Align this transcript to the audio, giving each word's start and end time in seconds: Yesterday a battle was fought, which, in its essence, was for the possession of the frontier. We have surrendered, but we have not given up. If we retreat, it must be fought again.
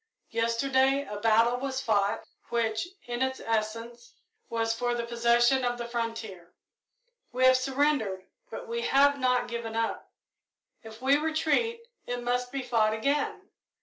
Yesterday 0.31 1.05
a 1.07 1.19
battle 1.19 1.57
was 1.57 1.79
fought, 1.79 2.23
which, 2.49 2.87
in 3.03 3.21
its 3.21 3.39
essence, 3.39 4.15
was 4.49 4.73
for 4.73 4.95
the 4.95 5.05
possession 5.05 5.63
of 5.63 5.77
the 5.77 5.87
frontier. 5.87 6.55
We 7.31 7.45
have 7.45 7.55
surrendered, 7.55 8.25
but 8.49 8.67
we 8.67 8.81
have 8.81 9.19
not 9.19 9.47
given 9.47 9.75
up. 9.75 10.09
If 10.81 11.03
we 11.03 11.17
retreat, 11.17 11.81
it 12.07 12.23
must 12.23 12.51
be 12.51 12.63
fought 12.63 12.95
again. 12.95 13.51